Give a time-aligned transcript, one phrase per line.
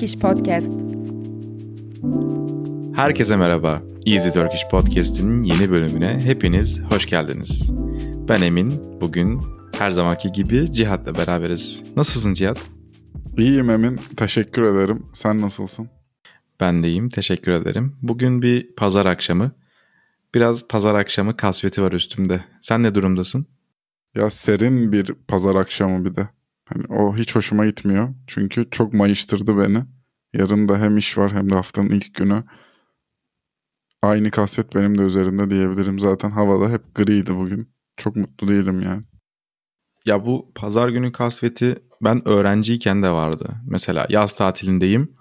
[0.00, 0.72] Turkish Podcast.
[2.96, 3.82] Herkese merhaba.
[4.06, 7.70] Easy Turkish Podcast'in yeni bölümüne hepiniz hoş geldiniz.
[8.28, 9.00] Ben Emin.
[9.00, 9.40] Bugün
[9.78, 11.82] her zamanki gibi Cihat'la beraberiz.
[11.96, 12.58] Nasılsın Cihat?
[13.38, 14.00] İyiyim Emin.
[14.16, 15.06] Teşekkür ederim.
[15.12, 15.88] Sen nasılsın?
[16.60, 17.08] Ben de iyiyim.
[17.08, 17.96] Teşekkür ederim.
[18.02, 19.52] Bugün bir pazar akşamı.
[20.34, 22.44] Biraz pazar akşamı kasveti var üstümde.
[22.60, 23.46] Sen ne durumdasın?
[24.14, 26.28] Ya serin bir pazar akşamı bir de.
[26.64, 28.08] Hani o hiç hoşuma gitmiyor.
[28.26, 29.84] Çünkü çok mayıştırdı beni.
[30.34, 32.44] Yarın da hem iş var hem de haftanın ilk günü.
[34.02, 35.98] Aynı kasvet benim de üzerinde diyebilirim.
[35.98, 37.72] Zaten havada hep griydi bugün.
[37.96, 39.02] Çok mutlu değilim yani.
[40.06, 43.56] Ya bu pazar günü kasveti ben öğrenciyken de vardı.
[43.66, 45.14] Mesela yaz tatilindeyim.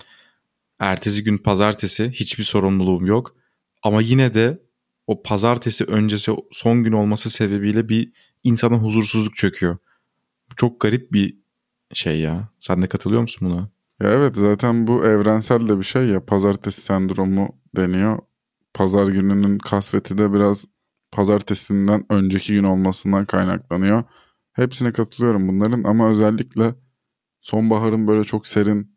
[0.80, 3.36] Ertesi gün pazartesi hiçbir sorumluluğum yok.
[3.84, 4.62] Ama yine de
[5.08, 8.12] o pazartesi öncesi son gün olması sebebiyle bir
[8.44, 9.78] insana huzursuzluk çöküyor.
[10.58, 11.38] Çok garip bir
[11.94, 12.50] şey ya.
[12.60, 13.70] Sen de katılıyor musun buna?
[14.02, 16.26] Ya evet zaten bu evrensel de bir şey ya.
[16.26, 18.20] Pazartesi sendromu deniyor.
[18.74, 20.66] Pazar gününün kasveti de biraz
[21.12, 24.04] pazartesinden önceki gün olmasından kaynaklanıyor.
[24.54, 26.76] Hepsine katılıyorum bunların ama özellikle
[27.42, 28.96] sonbaharın böyle çok serin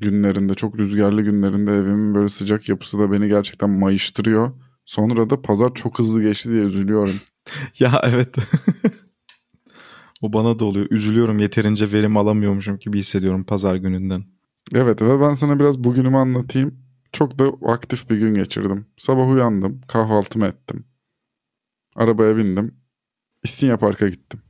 [0.00, 4.52] günlerinde, çok rüzgarlı günlerinde evimin böyle sıcak yapısı da beni gerçekten mayıştırıyor.
[4.84, 7.14] Sonra da pazar çok hızlı geçti diye üzülüyorum.
[7.78, 8.36] ya evet.
[10.20, 10.86] o bana da oluyor.
[10.90, 14.24] Üzülüyorum yeterince verim alamıyormuşum gibi hissediyorum pazar gününden.
[14.74, 16.78] Evet ve ben sana biraz bugünümü anlatayım.
[17.12, 18.86] Çok da aktif bir gün geçirdim.
[18.98, 20.84] Sabah uyandım, kahvaltımı ettim.
[21.96, 22.74] Arabaya bindim.
[23.42, 24.40] İstinye Park'a gittim.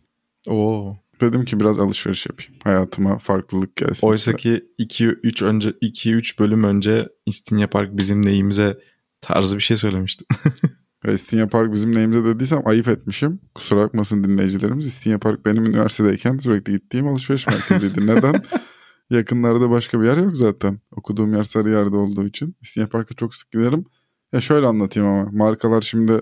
[0.49, 0.97] Oo.
[1.21, 2.53] Dedim ki biraz alışveriş yapayım.
[2.65, 4.07] Hayatıma farklılık gelsin.
[4.07, 8.79] Oysa ki 2-3 önce 2-3 bölüm önce İstinye Park bizim neyimize
[9.21, 10.27] tarzı bir şey söylemiştim.
[11.13, 13.41] İstinye Park bizim neyimize dediysem ayıp etmişim.
[13.55, 14.87] Kusura bakmasın dinleyicilerimiz.
[14.87, 18.07] İstinye Park benim üniversitedeyken sürekli gittiğim alışveriş merkeziydi.
[18.07, 18.35] Neden?
[19.11, 20.81] Yakınlarda başka bir yer yok zaten.
[20.91, 22.57] Okuduğum yer Sarıyer'de olduğu için.
[22.61, 23.85] İstinye Park'a çok sık giderim.
[24.33, 25.31] Ya şöyle anlatayım ama.
[25.33, 26.21] Markalar şimdi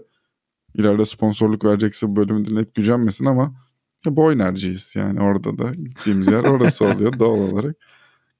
[0.74, 3.54] ileride sponsorluk verecekse bu bölümü dinleyip gücenmesin ama
[4.06, 7.76] ya boy enerjiyiz yani orada da gittiğimiz yer orası oluyor doğal olarak.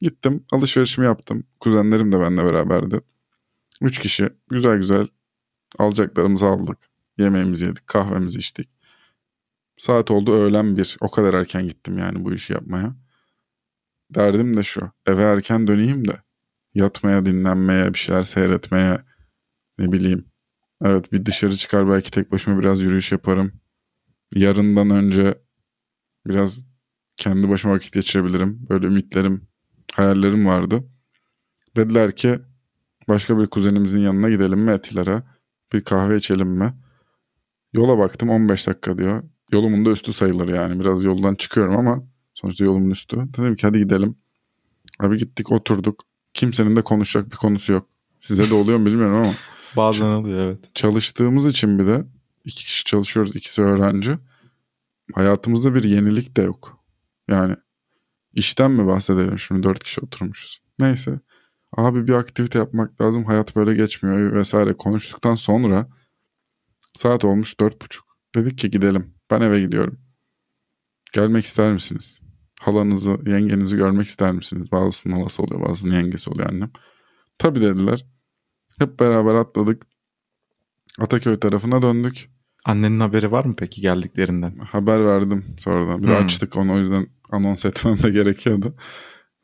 [0.01, 1.45] Gittim alışverişimi yaptım.
[1.61, 3.01] Kuzenlerim de benimle beraberdi.
[3.81, 5.07] Üç kişi güzel güzel
[5.79, 6.79] alacaklarımızı aldık.
[7.19, 8.69] Yemeğimizi yedik, kahvemizi içtik.
[9.77, 10.97] Saat oldu öğlen bir.
[11.01, 12.97] O kadar erken gittim yani bu işi yapmaya.
[14.15, 14.91] Derdim de şu.
[15.07, 16.23] Eve erken döneyim de
[16.75, 18.99] yatmaya, dinlenmeye, bir şeyler seyretmeye
[19.79, 20.25] ne bileyim.
[20.83, 23.53] Evet bir dışarı çıkar belki tek başıma biraz yürüyüş yaparım.
[24.35, 25.39] Yarından önce
[26.27, 26.65] biraz
[27.17, 28.67] kendi başıma vakit geçirebilirim.
[28.71, 29.49] Böyle ümitlerim,
[29.95, 30.85] hayallerim vardı.
[31.77, 32.39] Dediler ki
[33.09, 35.23] başka bir kuzenimizin yanına gidelim mi Etiler'e?
[35.75, 36.75] Bir kahve içelim mi?
[37.73, 39.23] Yola baktım 15 dakika diyor.
[39.53, 40.81] Yolumun da üstü sayılır yani.
[40.81, 42.03] Biraz yoldan çıkıyorum ama
[42.35, 43.17] sonuçta yolumun üstü.
[43.17, 44.17] Dedim ki hadi gidelim.
[45.01, 46.05] Abi gittik oturduk.
[46.35, 47.89] Kimsenin de konuşacak bir konusu yok.
[48.21, 49.35] Size de oluyor mu bilmiyorum ama.
[49.77, 50.59] Bazen oluyor evet.
[50.75, 52.05] Çalıştığımız için bir de
[52.45, 53.37] iki kişi çalışıyoruz.
[53.37, 54.19] ikisi öğrenci.
[55.15, 56.79] Hayatımızda bir yenilik de yok.
[57.29, 57.57] Yani
[58.33, 60.61] işten mi bahsedelim şimdi dört kişi oturmuşuz.
[60.79, 61.21] Neyse.
[61.77, 63.25] Abi bir aktivite yapmak lazım.
[63.25, 65.89] Hayat böyle geçmiyor vesaire konuştuktan sonra
[66.95, 68.05] saat olmuş dört buçuk.
[68.35, 69.15] Dedik ki gidelim.
[69.31, 69.99] Ben eve gidiyorum.
[71.13, 72.21] Gelmek ister misiniz?
[72.61, 74.73] Halanızı, yengenizi görmek ister misiniz?
[74.73, 76.71] Bazısının halası oluyor, bazısının yengesi oluyor annem.
[77.39, 78.07] Tabii dediler.
[78.79, 79.87] Hep beraber atladık.
[80.99, 82.31] Ataköy tarafına döndük.
[82.65, 84.57] Annenin haberi var mı peki geldiklerinden?
[84.57, 86.03] Haber verdim sonradan.
[86.03, 86.17] Bir hmm.
[86.17, 88.77] açtık onu o yüzden anons etmem de gerekiyordu.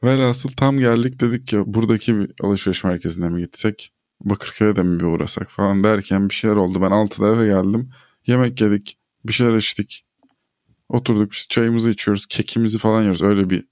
[0.05, 3.93] Velhasıl tam geldik dedik ki buradaki bir alışveriş merkezine mi gitsek?
[4.21, 6.83] Bakırköy'e de mi bir uğrasak falan derken bir şeyler oldu.
[6.83, 7.91] Ben 6'da eve geldim.
[8.27, 8.99] Yemek yedik.
[9.25, 10.06] Bir şeyler içtik.
[10.89, 12.27] Oturduk işte çayımızı içiyoruz.
[12.27, 13.22] Kekimizi falan yiyoruz.
[13.22, 13.65] Öyle bir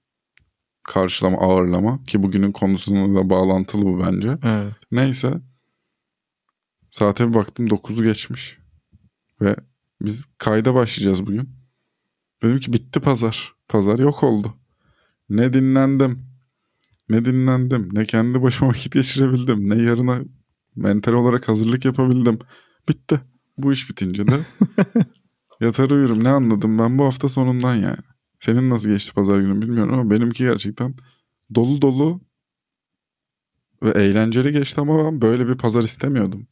[0.83, 2.05] karşılama ağırlama.
[2.05, 4.39] Ki bugünün konusuna da bağlantılı bu bence.
[4.43, 4.75] Evet.
[4.91, 5.41] Neyse.
[6.91, 8.59] Saate bir baktım 9'u geçmiş.
[9.41, 9.57] Ve
[10.01, 11.51] biz kayda başlayacağız bugün.
[12.43, 13.55] Dedim ki bitti pazar.
[13.69, 14.55] Pazar yok oldu.
[15.29, 16.19] Ne dinlendim.
[17.09, 17.89] Ne dinlendim.
[17.93, 19.71] Ne kendi başıma vakit geçirebildim.
[19.71, 20.21] Ne yarına
[20.77, 22.39] mental olarak hazırlık yapabildim.
[22.89, 23.21] Bitti.
[23.59, 24.39] Bu iş bitince de
[25.61, 26.25] yatar uyurum.
[26.25, 27.99] Ne anladım ben bu hafta sonundan yani.
[28.41, 30.95] Senin nasıl geçti pazar günü bilmiyorum ama benimki gerçekten
[31.55, 32.21] dolu dolu
[33.83, 36.47] ve eğlenceli geçti ama ben böyle bir pazar istemiyordum.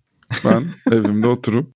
[0.44, 1.74] Ben evimde oturup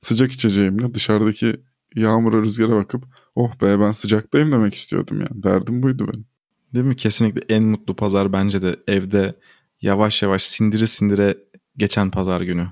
[0.00, 1.56] sıcak içeceğimle dışarıdaki
[1.94, 5.42] yağmura rüzgara bakıp oh be ben sıcaktayım demek istiyordum yani.
[5.42, 6.26] Derdim buydu benim.
[6.74, 6.96] Değil mi?
[6.96, 9.34] Kesinlikle en mutlu pazar bence de evde
[9.82, 11.38] yavaş yavaş sindire sindire
[11.76, 12.66] geçen pazar günü.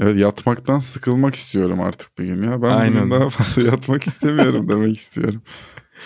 [0.00, 2.62] Evet yatmaktan sıkılmak istiyorum artık bir gün ya.
[2.62, 2.96] Ben Aynen.
[3.00, 5.42] bugün daha fazla yatmak istemiyorum demek istiyorum.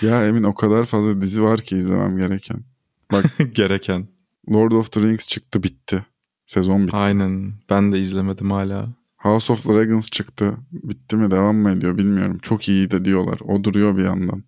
[0.02, 2.64] Ya Emin o kadar fazla dizi var ki izlemem gereken.
[3.12, 3.24] Bak
[3.54, 4.08] Gereken.
[4.50, 6.04] Lord of the Rings çıktı bitti.
[6.46, 6.96] Sezon bitti.
[6.96, 7.54] Aynen.
[7.70, 8.88] Ben de izlemedim hala.
[9.20, 10.56] House of Dragons çıktı.
[10.72, 12.38] Bitti mi devam mı ediyor bilmiyorum.
[12.42, 13.40] Çok iyi de diyorlar.
[13.44, 14.44] O duruyor bir yandan.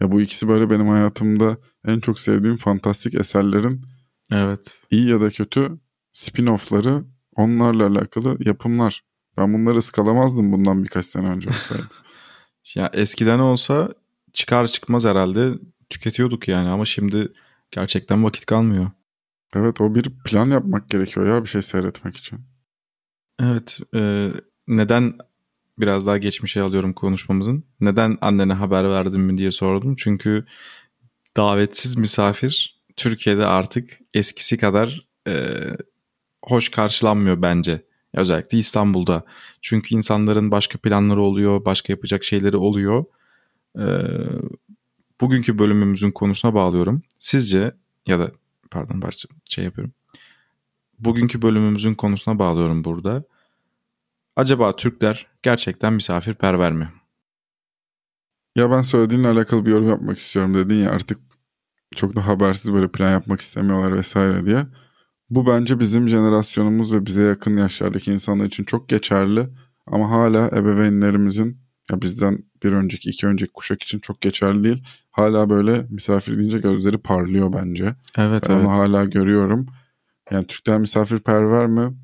[0.00, 3.82] Ya bu ikisi böyle benim hayatımda en çok sevdiğim fantastik eserlerin
[4.32, 4.80] Evet.
[4.90, 5.78] iyi ya da kötü
[6.14, 7.04] spin-off'ları
[7.36, 9.02] onlarla alakalı yapımlar.
[9.38, 11.82] Ben bunları ıskalamazdım bundan birkaç sene önce olsaydı.
[12.74, 13.88] Ya eskiden olsa
[14.32, 15.50] çıkar çıkmaz herhalde
[15.90, 17.32] tüketiyorduk yani ama şimdi
[17.70, 18.90] gerçekten vakit kalmıyor.
[19.54, 22.40] evet o bir plan yapmak gerekiyor ya bir şey seyretmek için.
[23.42, 23.80] Evet.
[23.94, 24.30] e,
[24.68, 25.18] neden
[25.78, 27.64] biraz daha geçmişe alıyorum konuşmamızın.
[27.80, 29.94] Neden annene haber verdin mi diye sordum.
[29.98, 30.44] Çünkü
[31.36, 35.60] davetsiz misafir Türkiye'de artık eskisi kadar e,
[36.44, 37.86] hoş karşılanmıyor bence.
[38.14, 39.24] Özellikle İstanbul'da.
[39.60, 43.04] Çünkü insanların başka planları oluyor, başka yapacak şeyleri oluyor.
[43.78, 43.84] E,
[45.20, 47.02] bugünkü bölümümüzün konusuna bağlıyorum.
[47.18, 47.72] Sizce
[48.06, 48.30] ya da
[48.70, 49.02] pardon
[49.48, 49.94] şey yapıyorum.
[50.98, 53.24] Bugünkü bölümümüzün konusuna bağlıyorum burada.
[54.36, 56.92] Acaba Türkler gerçekten misafirperver mi?
[58.56, 61.18] Ya ben söylediğinle alakalı bir yorum yapmak istiyorum dedin ya artık
[61.96, 64.66] çok da habersiz böyle plan yapmak istemiyorlar vesaire diye.
[65.30, 69.48] Bu bence bizim jenerasyonumuz ve bize yakın yaşlardaki insanlar için çok geçerli.
[69.86, 74.84] Ama hala ebeveynlerimizin ya bizden bir önceki iki önceki kuşak için çok geçerli değil.
[75.10, 77.84] Hala böyle misafir deyince gözleri parlıyor bence.
[78.18, 78.66] Evet Ben evet.
[78.66, 79.66] onu hala görüyorum.
[80.30, 81.94] Yani Türkler misafirperver mi?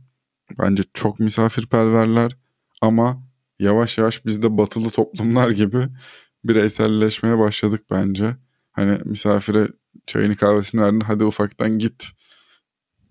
[0.58, 2.36] Bence çok misafirperverler.
[2.80, 3.22] Ama
[3.58, 5.88] yavaş yavaş biz de batılı toplumlar gibi
[6.44, 8.36] bireyselleşmeye başladık bence.
[8.72, 9.68] Hani misafire
[10.06, 12.04] çayını kahvesini verdin hadi ufaktan git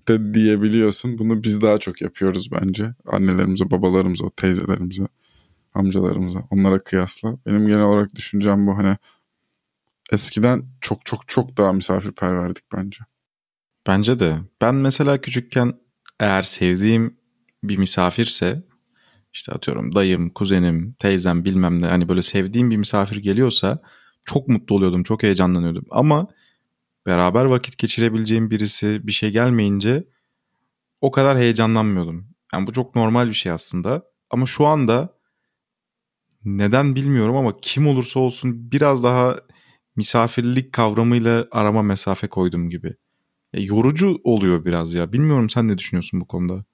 [0.07, 1.17] de diyebiliyorsun.
[1.17, 2.93] Bunu biz daha çok yapıyoruz bence.
[3.05, 5.07] Annelerimize, babalarımıza, teyzelerimize,
[5.73, 7.37] amcalarımıza onlara kıyasla.
[7.45, 8.97] Benim genel olarak düşüncem bu hani
[10.11, 12.99] eskiden çok çok çok daha misafirperverdik bence.
[13.87, 14.37] Bence de.
[14.61, 15.73] Ben mesela küçükken
[16.19, 17.16] eğer sevdiğim
[17.63, 18.63] bir misafirse
[19.33, 23.81] işte atıyorum dayım, kuzenim, teyzem bilmem ne hani böyle sevdiğim bir misafir geliyorsa
[24.25, 25.85] çok mutlu oluyordum, çok heyecanlanıyordum.
[25.89, 26.27] Ama
[27.05, 30.07] beraber vakit geçirebileceğim birisi bir şey gelmeyince
[31.01, 32.27] o kadar heyecanlanmıyordum.
[32.53, 34.03] Yani bu çok normal bir şey aslında.
[34.29, 35.17] Ama şu anda
[36.45, 39.37] neden bilmiyorum ama kim olursa olsun biraz daha
[39.95, 42.95] misafirlik kavramıyla arama mesafe koydum gibi.
[43.53, 45.13] Ya yorucu oluyor biraz ya.
[45.13, 46.65] Bilmiyorum sen ne düşünüyorsun bu konuda?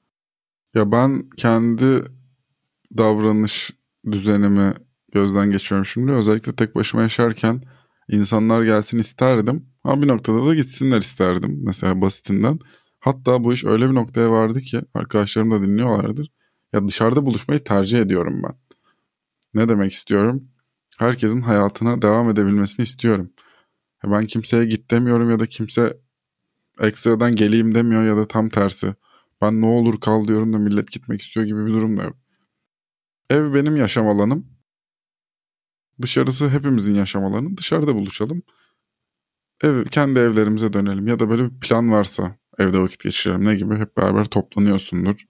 [0.75, 2.03] Ya ben kendi
[2.97, 3.71] davranış
[4.11, 4.73] düzenimi
[5.13, 6.11] gözden geçiriyorum şimdi.
[6.11, 7.61] Özellikle tek başıma yaşarken
[8.09, 9.65] insanlar gelsin isterdim.
[9.83, 11.59] Ama bir noktada da gitsinler isterdim.
[11.63, 12.59] Mesela basitinden.
[12.99, 16.31] Hatta bu iş öyle bir noktaya vardı ki arkadaşlarım da dinliyorlardır.
[16.73, 18.55] Ya dışarıda buluşmayı tercih ediyorum ben.
[19.53, 20.47] Ne demek istiyorum?
[20.99, 23.31] Herkesin hayatına devam edebilmesini istiyorum.
[24.03, 25.97] Ya ben kimseye git demiyorum ya da kimse
[26.79, 28.95] ekstradan geleyim demiyor ya da tam tersi.
[29.43, 32.17] Ben ne olur kal diyorum da millet gitmek istiyor gibi bir durum da yok.
[33.29, 34.47] Ev benim yaşam alanım.
[36.01, 37.57] Dışarısı hepimizin yaşam alanı.
[37.57, 38.43] Dışarıda buluşalım.
[39.63, 41.07] Ev, kendi evlerimize dönelim.
[41.07, 43.45] Ya da böyle bir plan varsa evde vakit geçirelim.
[43.45, 43.75] Ne gibi?
[43.75, 45.25] Hep beraber toplanıyorsundur.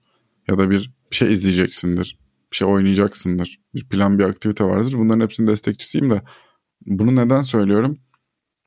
[0.48, 2.18] Ya da bir, bir şey izleyeceksindir.
[2.52, 3.60] Bir şey oynayacaksındır.
[3.74, 4.92] Bir plan, bir aktivite vardır.
[4.98, 6.22] Bunların hepsinin destekçisiyim de.
[6.86, 7.98] Bunu neden söylüyorum?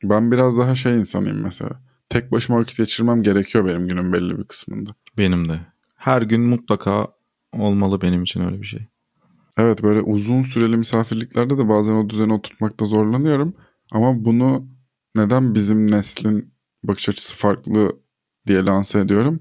[0.04, 1.87] Ben biraz daha şey insanıyım mesela.
[2.10, 4.90] Tek başıma vakit geçirmem gerekiyor benim günün belli bir kısmında.
[5.18, 5.60] Benim de.
[5.96, 7.08] Her gün mutlaka
[7.54, 8.88] olmalı benim için öyle bir şey.
[9.58, 13.54] Evet böyle uzun süreli misafirliklerde de bazen o düzeni oturtmakta zorlanıyorum.
[13.92, 14.68] Ama bunu
[15.16, 17.92] neden bizim neslin bakış açısı farklı
[18.48, 19.40] diye lanse ediyorum.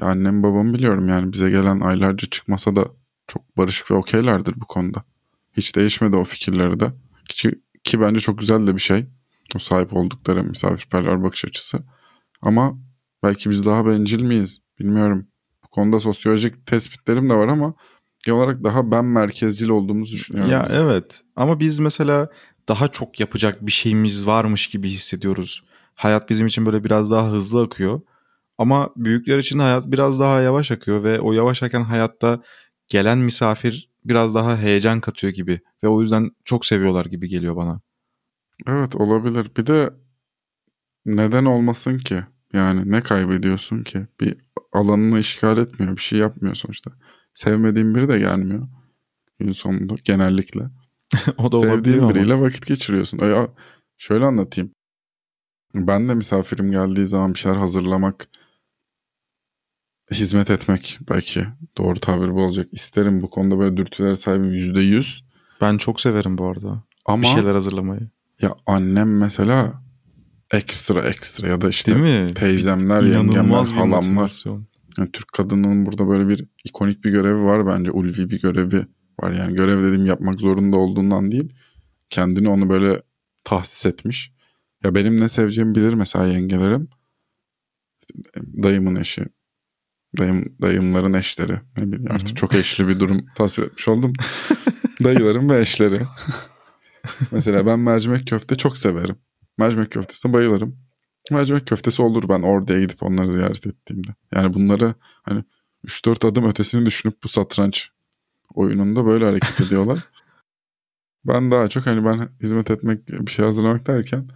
[0.00, 2.84] Ya annem babamı biliyorum yani bize gelen aylarca çıkmasa da
[3.26, 5.04] çok barışık ve okeylerdir bu konuda.
[5.56, 6.92] Hiç değişmedi o fikirleri de.
[7.28, 9.06] Ki, ki bence çok güzel de bir şey.
[9.56, 11.78] O sahip oldukları misafirperver bakış açısı.
[12.42, 12.78] Ama
[13.22, 15.26] belki biz daha bencil miyiz bilmiyorum.
[15.64, 17.74] Bu konuda sosyolojik tespitlerim de var ama
[18.24, 20.52] genel olarak daha ben merkezcil olduğumuzu düşünüyorum.
[20.52, 20.74] Ya biz.
[20.74, 22.28] evet ama biz mesela
[22.68, 25.64] daha çok yapacak bir şeyimiz varmış gibi hissediyoruz.
[25.94, 28.00] Hayat bizim için böyle biraz daha hızlı akıyor.
[28.58, 32.42] Ama büyükler için hayat biraz daha yavaş akıyor ve o yavaş akan hayatta
[32.88, 37.80] gelen misafir biraz daha heyecan katıyor gibi ve o yüzden çok seviyorlar gibi geliyor bana.
[38.66, 39.50] Evet olabilir.
[39.56, 39.90] Bir de
[41.06, 42.24] neden olmasın ki?
[42.52, 44.06] Yani ne kaybediyorsun ki?
[44.20, 44.36] Bir
[44.72, 45.96] alanını işgal etmiyor.
[45.96, 46.90] Bir şey yapmıyor sonuçta.
[47.34, 48.68] Sevmediğin biri de gelmiyor.
[49.38, 50.62] Gün sonunda genellikle.
[51.38, 52.14] o da Sevdiğin ama.
[52.14, 53.18] biriyle vakit geçiriyorsun.
[53.18, 53.48] Ya,
[53.98, 54.70] şöyle anlatayım.
[55.74, 58.28] Ben de misafirim geldiği zaman bir şeyler hazırlamak,
[60.10, 61.46] hizmet etmek belki
[61.78, 62.68] doğru tabir bu olacak.
[62.72, 65.24] İsterim bu konuda böyle dürtülere sahibim yüzde yüz.
[65.60, 68.10] Ben çok severim bu arada Ama bir şeyler hazırlamayı.
[68.42, 69.82] Ya annem mesela
[70.50, 72.34] ekstra ekstra ya da işte Değil mi?
[72.34, 73.98] teyzemler, yengemler, İnanılmaz bir halamlar.
[74.00, 74.66] motivasyon.
[74.98, 77.90] Yani Türk kadının burada böyle bir ikonik bir görevi var bence.
[77.90, 78.86] Ulvi bir görevi
[79.20, 79.32] var.
[79.32, 81.52] Yani görev dediğim yapmak zorunda olduğundan değil.
[82.10, 83.02] Kendini onu böyle
[83.44, 84.32] tahsis etmiş.
[84.84, 86.88] Ya benim ne seveceğimi bilir mesela yengelerim.
[88.62, 89.24] Dayımın eşi.
[90.18, 91.60] Dayım, dayımların eşleri.
[91.78, 94.12] Ne bileyim artık çok eşli bir durum tasvir etmiş oldum.
[95.04, 96.00] Dayılarım ve eşleri.
[97.32, 99.16] mesela ben mercimek köfte çok severim.
[99.58, 100.78] Mercimek köftesine bayılırım.
[101.30, 104.08] Mercimek köftesi olur ben oraya gidip onları ziyaret ettiğimde.
[104.34, 105.44] Yani bunları hani
[105.86, 107.90] 3-4 adım ötesini düşünüp bu satranç
[108.54, 109.98] oyununda böyle hareket ediyorlar.
[111.24, 114.28] ben daha çok hani ben hizmet etmek bir şey hazırlamak derken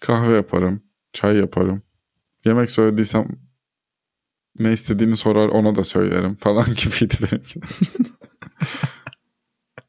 [0.00, 1.82] kahve yaparım, çay yaparım.
[2.44, 3.28] Yemek söylediysem
[4.58, 7.60] ne istediğini sorar ona da söylerim falan gibiydi benimki.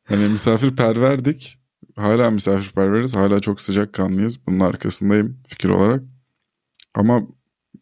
[0.08, 1.59] hani misafirperverdik.
[2.00, 3.16] Hala misafirperveriz.
[3.16, 4.48] Hala çok sıcakkanlıyız.
[4.48, 6.04] Bunun arkasındayım fikir olarak.
[6.94, 7.22] Ama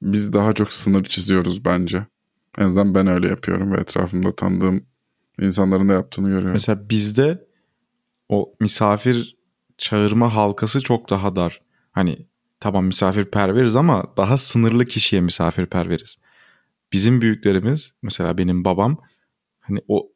[0.02, 2.06] biz daha çok sınır çiziyoruz bence.
[2.58, 4.86] En azından ben öyle yapıyorum ve etrafımda tanıdığım
[5.42, 6.52] insanların da yaptığını görüyorum.
[6.52, 7.48] Mesela bizde
[8.30, 9.38] o misafir
[9.78, 11.62] çağırma halkası çok daha dar.
[11.92, 12.28] Hani
[12.60, 16.18] tamam misafirperveriz ama daha sınırlı kişiye misafirperveriz.
[16.94, 18.98] Bizim büyüklerimiz mesela benim babam
[19.60, 20.12] hani o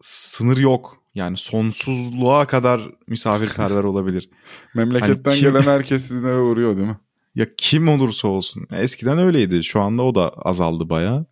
[0.00, 1.05] sınır yok.
[1.16, 4.30] Yani sonsuzluğa kadar misafirperver olabilir.
[4.74, 6.96] Memleketten Hani kim- gelen herkes sizin eve uğruyor değil mi?
[7.34, 8.66] Ya kim olursa olsun.
[8.72, 9.64] Eskiden öyleydi.
[9.64, 11.26] Şu anda o da azaldı bayağı.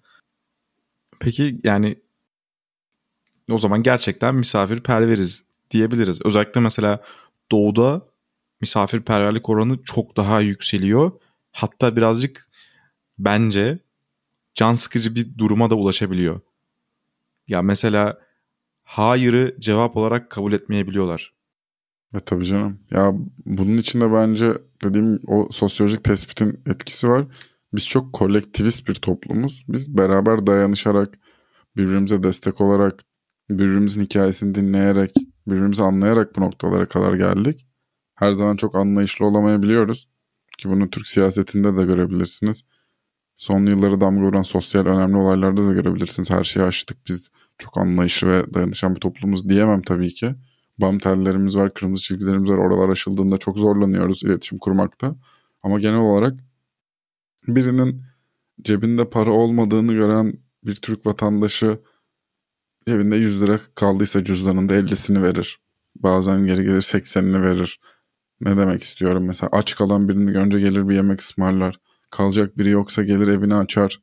[1.20, 1.96] Peki yani
[3.50, 6.20] o zaman gerçekten misafirperveriz diyebiliriz.
[6.24, 7.02] Özellikle mesela
[7.52, 8.02] doğuda
[8.60, 11.12] misafirperverlik oranı çok daha yükseliyor.
[11.52, 12.48] Hatta birazcık
[13.18, 13.78] bence
[14.54, 16.40] can sıkıcı bir duruma da ulaşabiliyor.
[17.48, 18.23] Ya mesela
[18.84, 21.34] hayırı cevap olarak kabul etmeyebiliyorlar.
[22.14, 22.80] E tabii canım.
[22.90, 23.12] Ya
[23.46, 24.52] bunun içinde bence
[24.84, 27.26] dediğim o sosyolojik tespitin etkisi var.
[27.74, 29.64] Biz çok kolektivist bir toplumuz.
[29.68, 31.18] Biz beraber dayanışarak,
[31.76, 33.04] birbirimize destek olarak,
[33.50, 35.14] birbirimizin hikayesini dinleyerek,
[35.46, 37.66] birbirimizi anlayarak bu noktalara kadar geldik.
[38.14, 40.08] Her zaman çok anlayışlı olamayabiliyoruz.
[40.58, 42.64] Ki bunu Türk siyasetinde de görebilirsiniz.
[43.36, 46.30] Son yılları damga vuran sosyal önemli olaylarda da görebilirsiniz.
[46.30, 47.06] Her şeyi aştık.
[47.08, 50.34] Biz çok anlayışlı ve dayanışan bir toplumuz diyemem tabii ki.
[50.78, 52.58] Bam tellerimiz var, kırmızı çizgilerimiz var.
[52.58, 55.16] Oralar aşıldığında çok zorlanıyoruz iletişim kurmakta.
[55.62, 56.34] Ama genel olarak
[57.48, 58.02] birinin
[58.62, 60.34] cebinde para olmadığını gören
[60.64, 61.78] bir Türk vatandaşı
[62.86, 65.60] cebinde 100 lira kaldıysa cüzdanında 50'sini verir.
[65.96, 67.80] Bazen geri gelir 80'ini verir.
[68.40, 71.80] Ne demek istiyorum mesela aç kalan birini görünce gelir bir yemek ısmarlar.
[72.10, 74.00] Kalacak biri yoksa gelir evini açar.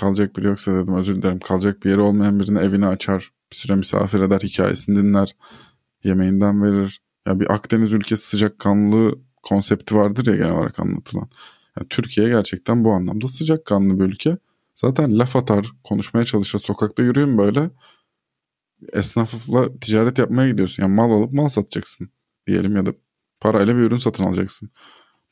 [0.00, 1.38] Kalacak biri yoksa dedim özür dilerim.
[1.38, 3.30] Kalacak bir yeri olmayan birinin evini açar.
[3.52, 5.36] Bir süre misafir eder, hikayesini dinler.
[6.04, 7.02] Yemeğinden verir.
[7.26, 11.28] Ya bir Akdeniz ülkesi sıcakkanlı konsepti vardır ya genel olarak anlatılan.
[11.76, 14.36] Yani Türkiye gerçekten bu anlamda sıcakkanlı bir ülke.
[14.76, 16.58] Zaten laf atar, konuşmaya çalışır.
[16.58, 17.70] Sokakta yürüyün böyle.
[18.92, 20.82] Esnafla ticaret yapmaya gidiyorsun.
[20.82, 22.10] Yani mal alıp mal satacaksın
[22.46, 22.92] diyelim ya da
[23.40, 24.70] parayla bir ürün satın alacaksın.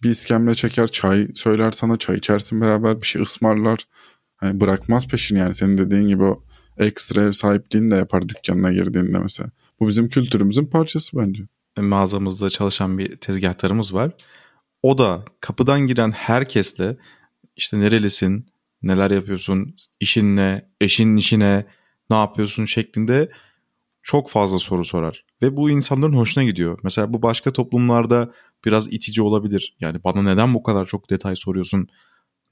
[0.03, 3.87] Bir iskemle çeker, çay söyler sana, çay içersin beraber, bir şey ısmarlar.
[4.41, 6.45] Hani bırakmaz peşini yani senin dediğin gibi o
[6.79, 9.51] ekstra ev sahipliğini de yapar dükkanına girdiğinde mesela.
[9.81, 11.43] Bu bizim kültürümüzün parçası bence.
[11.77, 14.13] mağazamızda çalışan bir tezgahtarımız var.
[14.83, 16.97] O da kapıdan giren herkesle
[17.57, 18.47] işte nerelisin,
[18.83, 21.67] neler yapıyorsun, işin ne, eşinin işine,
[22.11, 23.31] ne yapıyorsun şeklinde
[24.03, 25.25] çok fazla soru sorar.
[25.43, 26.79] Ve bu insanların hoşuna gidiyor.
[26.83, 28.33] Mesela bu başka toplumlarda
[28.65, 29.77] biraz itici olabilir.
[29.81, 31.89] Yani bana neden bu kadar çok detay soruyorsun,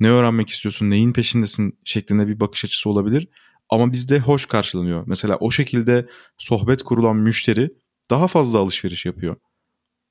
[0.01, 3.29] ne öğrenmek istiyorsun, neyin peşindesin şeklinde bir bakış açısı olabilir.
[3.71, 5.05] Ama bizde hoş karşılanıyor.
[5.07, 7.71] Mesela o şekilde sohbet kurulan müşteri
[8.11, 9.37] daha fazla alışveriş yapıyor.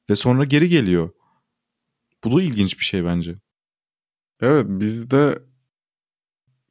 [0.09, 1.09] Ve sonra geri geliyor.
[2.23, 3.35] Bu da ilginç bir şey bence.
[4.41, 5.39] Evet bizde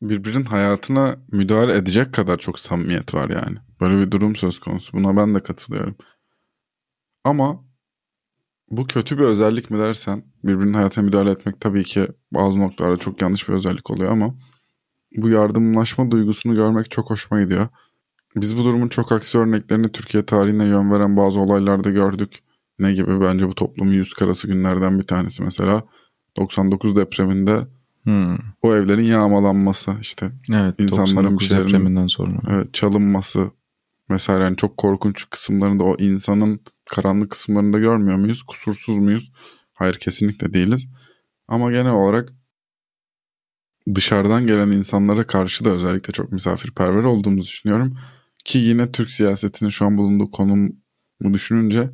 [0.02, 3.58] birbirinin hayatına müdahale edecek kadar çok samimiyet var yani.
[3.80, 4.92] Böyle bir durum söz konusu.
[4.92, 5.96] Buna ben de katılıyorum.
[7.24, 7.65] Ama
[8.70, 13.22] bu kötü bir özellik mi dersen birbirinin hayatına müdahale etmek tabii ki bazı noktalarda çok
[13.22, 14.34] yanlış bir özellik oluyor ama
[15.16, 17.68] bu yardımlaşma duygusunu görmek çok hoşuma gidiyor.
[18.36, 22.38] Biz bu durumun çok aksi örneklerini Türkiye tarihine yön veren bazı olaylarda gördük.
[22.78, 25.82] Ne gibi bence bu toplumun yüz karası günlerden bir tanesi mesela
[26.36, 27.66] 99 depreminde
[28.04, 28.36] Hmm.
[28.62, 30.74] o evlerin yağmalanması işte Evet.
[30.80, 32.32] İnsanların 99 üzerine- depreminden sonra.
[32.48, 33.50] evet, çalınması
[34.10, 36.60] vesaire yani çok korkunç kısımlarında o insanın
[36.90, 38.42] karanlık kısımlarında görmüyor muyuz?
[38.42, 39.32] Kusursuz muyuz?
[39.74, 40.88] Hayır kesinlikle değiliz.
[41.48, 42.32] Ama genel olarak
[43.94, 47.98] dışarıdan gelen insanlara karşı da özellikle çok misafirperver olduğumuzu düşünüyorum.
[48.44, 50.68] Ki yine Türk siyasetinin şu an bulunduğu konumu
[51.32, 51.90] düşününce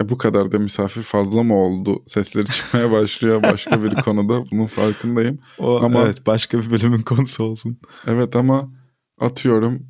[0.00, 2.02] Ya bu kadar da misafir fazla mı oldu?
[2.06, 4.50] Sesleri çıkmaya başlıyor başka bir konuda.
[4.50, 5.38] Bunun farkındayım.
[5.58, 7.78] O, Ama- evet başka bir bölümün konusu olsun.
[8.06, 8.72] Evet ama
[9.20, 9.86] atıyorum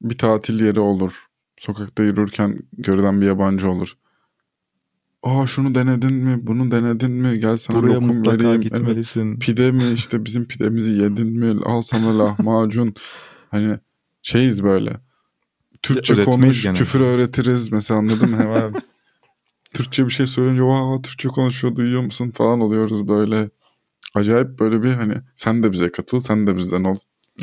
[0.00, 1.26] bir tatil yeri olur.
[1.58, 3.96] Sokakta yürürken görülen bir yabancı olur.
[5.22, 6.46] Aa şunu denedin mi?
[6.46, 7.40] Bunu denedin mi?
[7.40, 8.60] Gel sana Buraya lokum mutlaka vereyim.
[8.60, 8.72] Evet.
[8.72, 9.38] gitmelisin.
[9.38, 11.60] Pide mi işte bizim pidemizi yedin mi?
[11.64, 12.94] Al sana lahmacun.
[13.50, 13.78] hani
[14.22, 15.00] şeyiz böyle.
[15.82, 16.78] Türkçe Öğretmeyiz konuş, genelde.
[16.78, 18.36] küfür öğretiriz mesela anladın mı?
[18.36, 18.74] Hemen
[19.74, 23.50] Türkçe bir şey söyleyince vaa Türkçe konuşuyor duyuyor musun falan oluyoruz böyle.
[24.14, 26.96] Acayip böyle bir hani sen de bize katıl sen de bizden ol.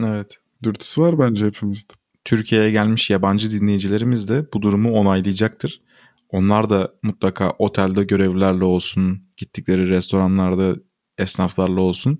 [0.03, 0.37] Evet.
[0.63, 1.93] Dürtüsü var bence hepimizde.
[2.27, 5.81] Türkiye'ye gelmiş yabancı dinleyicilerimiz de bu durumu onaylayacaktır.
[6.29, 10.75] Onlar da mutlaka otelde görevlilerle olsun, gittikleri restoranlarda
[11.17, 12.19] esnaflarla olsun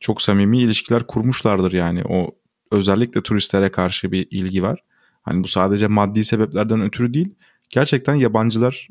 [0.00, 2.02] çok samimi ilişkiler kurmuşlardır yani.
[2.08, 2.36] O
[2.72, 4.84] özellikle turistlere karşı bir ilgi var.
[5.22, 7.34] Hani bu sadece maddi sebeplerden ötürü değil.
[7.70, 8.88] Gerçekten yabancılar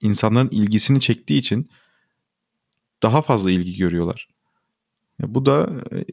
[0.00, 1.70] insanların ilgisini çektiği için
[3.02, 4.28] daha fazla ilgi görüyorlar.
[5.20, 6.04] Bu da e,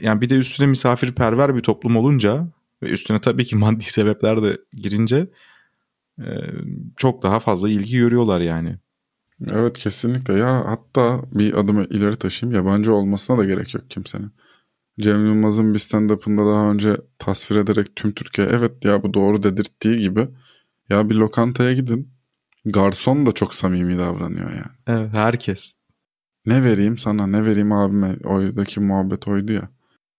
[0.00, 2.48] yani bir de üstüne misafirperver bir toplum olunca
[2.82, 5.30] ve üstüne tabii ki maddi sebepler de girince
[6.18, 6.26] e,
[6.96, 8.78] çok daha fazla ilgi görüyorlar yani.
[9.50, 14.32] Evet kesinlikle ya hatta bir adımı ileri taşıyayım yabancı olmasına da gerek yok kimsenin.
[15.00, 20.00] Cem Yılmaz'ın bir stand-up'ında daha önce tasvir ederek tüm Türkiye evet ya bu doğru dedirttiği
[20.00, 20.28] gibi
[20.88, 22.12] ya bir lokantaya gidin
[22.64, 24.72] garson da çok samimi davranıyor yani.
[24.86, 25.74] Evet herkes.
[26.46, 29.68] Ne vereyim sana ne vereyim abime oydaki muhabbet oydu ya.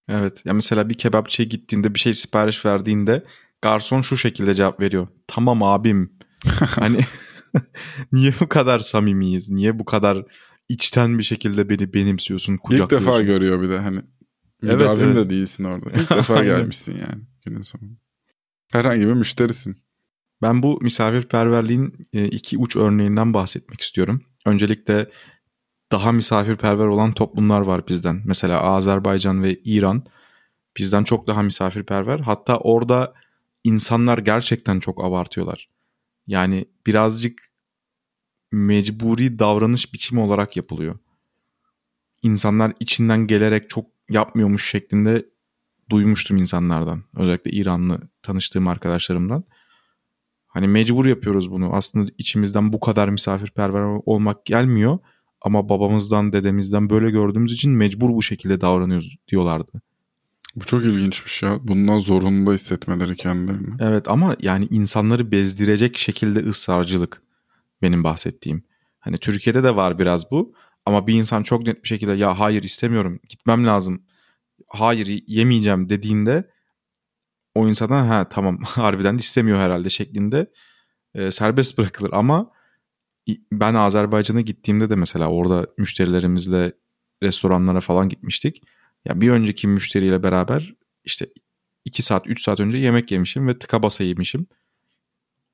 [0.07, 3.23] Evet ya mesela bir kebapçıya gittiğinde bir şey sipariş verdiğinde
[3.61, 5.07] garson şu şekilde cevap veriyor.
[5.27, 6.13] Tamam abim.
[6.79, 6.99] hani
[8.11, 9.49] niye bu kadar samimiyiz?
[9.49, 10.25] Niye bu kadar
[10.69, 13.07] içten bir şekilde beni benimsiyorsun, İlk kucaklıyorsun?
[13.07, 14.01] defa görüyor bir de hani
[14.63, 15.15] Evet, müdavim evet.
[15.15, 15.89] de değilsin orada.
[15.95, 17.99] İlk defa gelmişsin yani günün sonunda.
[18.71, 19.77] Herhangi bir müşterisin.
[20.41, 24.21] Ben bu misafirperverliğin e, iki uç örneğinden bahsetmek istiyorum.
[24.45, 25.09] Öncelikle
[25.93, 28.21] daha misafirperver olan toplumlar var bizden.
[28.25, 30.03] Mesela Azerbaycan ve İran
[30.77, 32.19] bizden çok daha misafirperver.
[32.19, 33.13] Hatta orada
[33.63, 35.69] insanlar gerçekten çok abartıyorlar.
[36.27, 37.41] Yani birazcık
[38.51, 40.99] mecburi davranış biçimi olarak yapılıyor.
[42.23, 45.25] İnsanlar içinden gelerek çok yapmıyormuş şeklinde
[45.89, 47.03] duymuştum insanlardan.
[47.15, 49.43] Özellikle İranlı tanıştığım arkadaşlarımdan.
[50.47, 51.73] Hani mecbur yapıyoruz bunu.
[51.73, 54.99] Aslında içimizden bu kadar misafirperver olmak gelmiyor.
[55.43, 59.81] Ama babamızdan, dedemizden böyle gördüğümüz için mecbur bu şekilde davranıyoruz diyorlardı.
[60.55, 61.57] Bu çok ilginçmiş ya.
[61.61, 63.75] Bundan zorunda hissetmeleri kendilerini.
[63.79, 67.21] Evet ama yani insanları bezdirecek şekilde ısrarcılık
[67.81, 68.63] benim bahsettiğim.
[68.99, 70.53] Hani Türkiye'de de var biraz bu.
[70.85, 74.03] Ama bir insan çok net bir şekilde ya hayır istemiyorum gitmem lazım.
[74.67, 76.49] Hayır yemeyeceğim dediğinde
[77.55, 80.51] o insana ha tamam harbiden de istemiyor herhalde şeklinde
[81.13, 82.09] e, serbest bırakılır.
[82.13, 82.51] Ama
[83.51, 86.73] ben Azerbaycan'a gittiğimde de mesela orada müşterilerimizle
[87.23, 88.63] restoranlara falan gitmiştik.
[89.05, 90.73] Ya bir önceki müşteriyle beraber
[91.05, 91.27] işte
[91.85, 94.47] 2 saat 3 saat önce yemek yemişim ve tıka basa yemişim.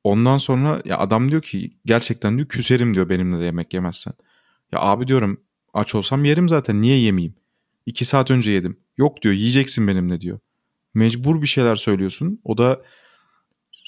[0.03, 4.13] Ondan sonra ya adam diyor ki gerçekten diyor küserim diyor benimle de yemek yemezsen.
[4.71, 5.41] Ya abi diyorum
[5.73, 7.35] aç olsam yerim zaten niye yemeyeyim?
[7.85, 8.77] 2 saat önce yedim.
[8.97, 10.39] Yok diyor yiyeceksin benimle diyor.
[10.93, 12.41] Mecbur bir şeyler söylüyorsun.
[12.43, 12.81] O da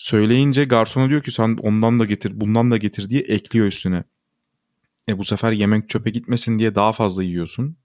[0.01, 4.03] söyleyince garsona diyor ki sen ondan da getir bundan da getir diye ekliyor üstüne.
[5.09, 7.77] E bu sefer yemek çöpe gitmesin diye daha fazla yiyorsun.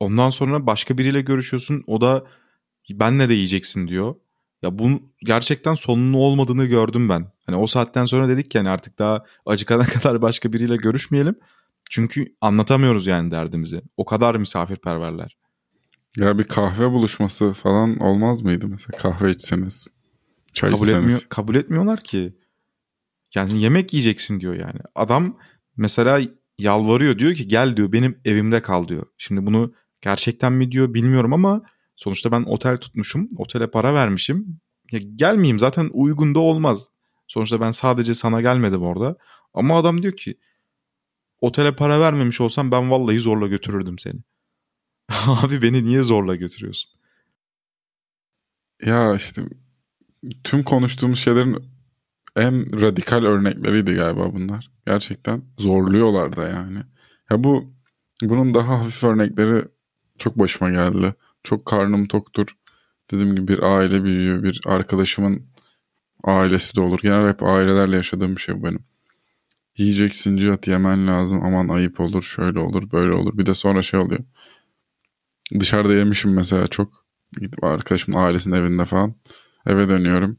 [0.00, 1.84] Ondan sonra başka biriyle görüşüyorsun.
[1.86, 2.24] O da
[2.90, 4.14] benle de yiyeceksin diyor.
[4.62, 7.32] Ya bunun gerçekten sonunun olmadığını gördüm ben.
[7.46, 11.34] Hani o saatten sonra dedik ki hani artık daha acıkana kadar başka biriyle görüşmeyelim.
[11.90, 13.82] Çünkü anlatamıyoruz yani derdimizi.
[13.96, 15.36] O kadar misafirperverler.
[16.16, 18.98] Ya bir kahve buluşması falan olmaz mıydı mesela?
[18.98, 19.97] Kahve içseniz.
[20.58, 20.98] Çay kabul içseniz.
[20.98, 22.36] etmiyor kabul etmiyorlar ki.
[23.34, 24.80] Yani yemek yiyeceksin diyor yani.
[24.94, 25.38] Adam
[25.76, 26.20] mesela
[26.58, 29.06] yalvarıyor diyor ki gel diyor benim evimde kal diyor.
[29.18, 31.62] Şimdi bunu gerçekten mi diyor bilmiyorum ama
[31.96, 33.28] sonuçta ben otel tutmuşum.
[33.36, 34.60] Otele para vermişim.
[34.92, 36.88] Ya gelmeyeyim zaten uygun da olmaz.
[37.26, 39.16] Sonuçta ben sadece sana gelmedim orada.
[39.54, 40.38] Ama adam diyor ki
[41.40, 44.20] otele para vermemiş olsam ben vallahi zorla götürürdüm seni.
[45.26, 46.90] Abi beni niye zorla götürüyorsun?
[48.86, 49.42] Ya işte
[50.44, 51.56] tüm konuştuğumuz şeylerin
[52.36, 54.70] en radikal örnekleriydi galiba bunlar.
[54.86, 56.78] Gerçekten zorluyorlar da yani.
[57.30, 57.72] Ya bu
[58.22, 59.64] bunun daha hafif örnekleri
[60.18, 61.14] çok başıma geldi.
[61.42, 62.56] Çok karnım toktur.
[63.10, 65.46] Dediğim gibi bir aile büyüğü, bir arkadaşımın
[66.24, 67.00] ailesi de olur.
[67.02, 68.84] Genel hep ailelerle yaşadığım bir şey bu benim.
[69.78, 71.44] Yiyeceksin Cihat yemen lazım.
[71.44, 73.38] Aman ayıp olur, şöyle olur, böyle olur.
[73.38, 74.20] Bir de sonra şey oluyor.
[75.60, 77.08] Dışarıda yemişim mesela çok.
[77.62, 79.14] Arkadaşımın ailesinin evinde falan.
[79.68, 80.38] Eve dönüyorum.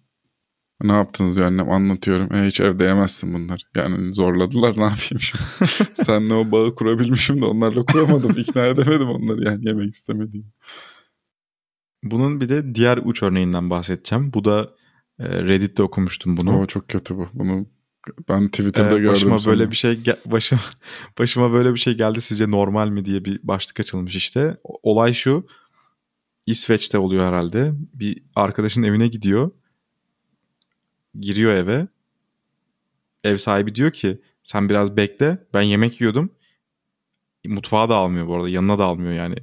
[0.83, 2.35] Ne yaptınız diyor annem anlatıyorum.
[2.35, 3.63] E, hiç evde yemezsin bunlar.
[3.75, 5.43] Yani zorladılar ne yapayım şimdi.
[5.93, 8.37] Senle o bağı kurabilmişim de onlarla kuramadım.
[8.37, 10.53] İkna edemedim onları yani yemek istemediğim.
[12.03, 14.33] Bunun bir de diğer uç örneğinden bahsedeceğim.
[14.33, 14.69] Bu da
[15.19, 16.59] e, Reddit'te okumuştum bunu.
[16.59, 17.27] O çok kötü bu.
[17.33, 17.65] Bunu
[18.29, 19.11] ben Twitter'da Evet, gördüm.
[19.11, 19.71] başıma böyle sanırım.
[19.71, 20.61] bir şey başıma
[21.19, 24.57] başıma böyle bir şey geldi sizce normal mi diye bir başlık açılmış işte.
[24.63, 25.47] Olay şu.
[26.49, 27.73] İsveç'te oluyor herhalde.
[27.93, 29.51] Bir arkadaşın evine gidiyor.
[31.19, 31.87] Giriyor eve.
[33.23, 35.47] Ev sahibi diyor ki sen biraz bekle.
[35.53, 36.33] Ben yemek yiyordum.
[37.45, 38.49] Mutfağa da almıyor bu arada.
[38.49, 39.35] Yanına da almıyor yani.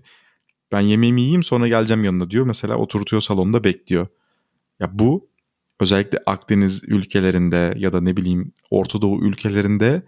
[0.73, 2.47] Ben yemeğimi yiyeyim sonra geleceğim yanına diyor.
[2.47, 4.07] Mesela oturtuyor salonda bekliyor.
[4.81, 5.31] Ya bu
[5.81, 10.03] özellikle Akdeniz ülkelerinde ya da ne bileyim Orta Doğu ülkelerinde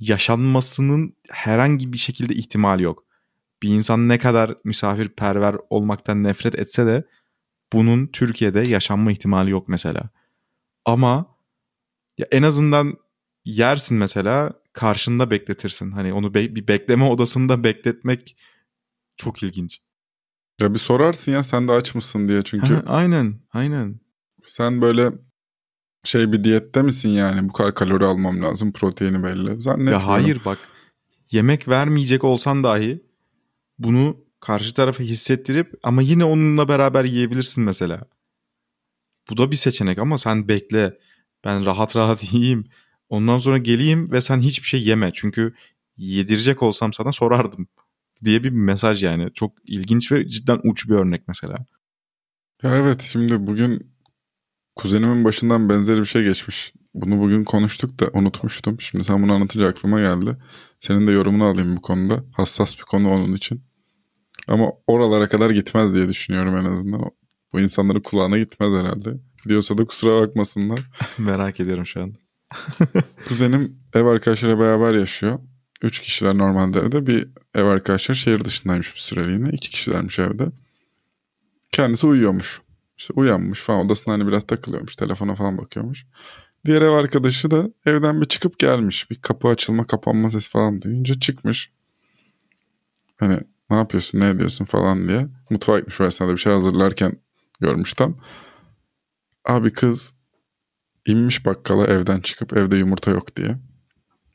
[0.00, 3.03] yaşanmasının herhangi bir şekilde ihtimali yok.
[3.64, 7.04] Bir insan ne kadar misafirperver olmaktan nefret etse de
[7.72, 10.10] bunun Türkiye'de yaşanma ihtimali yok mesela.
[10.84, 11.36] Ama
[12.18, 12.94] ya en azından
[13.44, 15.90] yersin mesela karşında bekletirsin.
[15.90, 18.36] Hani onu be- bir bekleme odasında bekletmek
[19.16, 19.80] çok ilginç.
[20.60, 22.82] Ya bir sorarsın ya sen de aç mısın diye çünkü.
[22.86, 24.00] Aynen, aynen.
[24.46, 25.12] Sen böyle
[26.04, 29.62] şey bir diyette misin yani bu kadar kalori almam lazım proteini belli.
[29.62, 30.00] Zannetmiyorum.
[30.00, 30.58] Ya hayır bak
[31.30, 33.13] yemek vermeyecek olsan dahi
[33.78, 38.04] bunu karşı tarafa hissettirip ama yine onunla beraber yiyebilirsin mesela.
[39.30, 40.98] Bu da bir seçenek ama sen bekle.
[41.44, 42.64] Ben rahat rahat yiyeyim.
[43.08, 45.10] Ondan sonra geleyim ve sen hiçbir şey yeme.
[45.14, 45.54] Çünkü
[45.96, 47.68] yedirecek olsam sana sorardım
[48.24, 49.32] diye bir mesaj yani.
[49.34, 51.66] Çok ilginç ve cidden uç bir örnek mesela.
[52.62, 53.94] Ya evet şimdi bugün
[54.76, 56.72] kuzenimin başından benzeri bir şey geçmiş.
[56.94, 58.80] Bunu bugün konuştuk da unutmuştum.
[58.80, 60.36] Şimdi sen bunu anlatınca aklıma geldi.
[60.80, 62.24] Senin de yorumunu alayım bu konuda.
[62.32, 63.62] Hassas bir konu onun için.
[64.48, 67.04] Ama oralara kadar gitmez diye düşünüyorum en azından.
[67.52, 69.10] Bu insanların kulağına gitmez herhalde.
[69.48, 70.90] Diyorsa da kusura bakmasınlar.
[71.18, 72.14] Merak ediyorum şu an.
[73.28, 75.38] Kuzenim ev arkadaşlarıyla beraber yaşıyor.
[75.82, 77.06] Üç kişiler normalde evde.
[77.06, 79.48] Bir ev arkadaşları şehir dışındaymış bir süreliğine.
[79.52, 80.46] İki kişilermiş evde.
[81.72, 82.60] Kendisi uyuyormuş.
[82.98, 84.96] İşte uyanmış falan odasında hani biraz takılıyormuş.
[84.96, 86.06] Telefona falan bakıyormuş.
[86.64, 89.10] Diğer ev arkadaşı da evden bir çıkıp gelmiş.
[89.10, 91.70] Bir kapı açılma kapanma sesi falan duyunca çıkmış.
[93.16, 93.38] Hani
[93.70, 95.28] ne yapıyorsun ne ediyorsun falan diye.
[95.50, 97.12] Mutfağa gitmiş o esnada bir şey hazırlarken
[97.60, 98.16] görmüş tam.
[99.44, 100.14] Abi kız
[101.06, 103.58] inmiş bakkala evden çıkıp evde yumurta yok diye.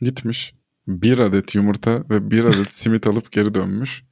[0.01, 0.53] Gitmiş
[0.87, 4.03] bir adet yumurta ve bir adet simit alıp geri dönmüş.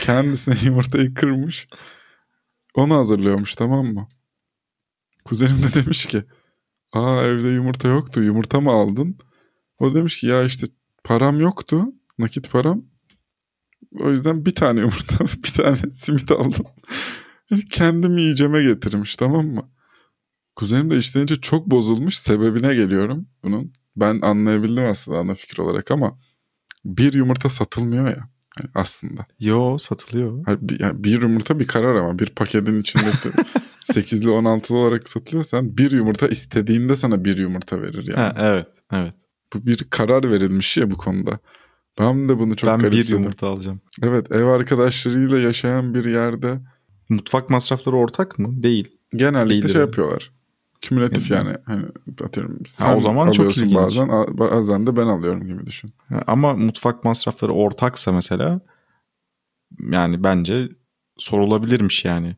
[0.00, 1.68] Kendisine yumurtayı kırmış.
[2.74, 4.08] Onu hazırlıyormuş tamam mı?
[5.24, 6.24] Kuzenim de demiş ki
[6.92, 9.18] aa evde yumurta yoktu yumurta mı aldın?
[9.78, 10.66] O demiş ki ya işte
[11.04, 11.84] param yoktu
[12.18, 12.84] nakit param.
[14.00, 16.66] O yüzden bir tane yumurta bir tane simit aldım.
[17.70, 19.70] Kendim yiyeceğime getirmiş tamam mı?
[20.56, 23.72] Kuzenim de işlenince çok bozulmuş sebebine geliyorum bunun.
[23.96, 26.18] Ben anlayabildim aslında ana fikir olarak ama
[26.84, 29.26] bir yumurta satılmıyor ya yani aslında.
[29.40, 30.44] Yo satılıyor.
[30.46, 33.04] Hayır, bir, yani bir yumurta bir karar ama bir paketin içinde
[33.94, 38.16] 8'li 16'lı olarak satılıyorsan bir yumurta istediğinde sana bir yumurta verir yani.
[38.18, 39.14] Ha, evet evet.
[39.54, 41.38] Bu bir karar verilmiş ya bu konuda.
[41.98, 43.80] Ben de bunu çok ben bir yumurta alacağım.
[44.02, 46.60] Evet ev arkadaşlarıyla yaşayan bir yerde
[47.08, 48.62] Mutfak masrafları ortak mı?
[48.62, 48.96] Değil.
[49.16, 49.88] genellikle Değildir şey yani.
[49.88, 50.30] yapıyorlar.
[50.80, 51.48] Kümülatif Yani.
[51.48, 51.56] yani.
[51.64, 51.84] Hani
[52.24, 53.74] atıyorum sen o zaman çok ilginç.
[53.74, 55.90] bazen bazen de ben alıyorum gibi düşün.
[56.08, 58.60] Ha, Ama mutfak masrafları ortaksa mesela
[59.90, 60.68] yani bence
[61.18, 62.36] sorulabilirmiş yani.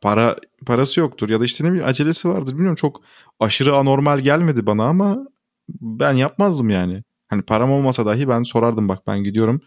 [0.00, 3.02] Para parası yoktur ya da işte ne bileyim acelesi vardır bilmiyorum çok
[3.40, 5.26] aşırı anormal gelmedi bana ama
[5.68, 7.02] ben yapmazdım yani.
[7.28, 9.60] Hani param olmasa dahi ben sorardım bak ben gidiyorum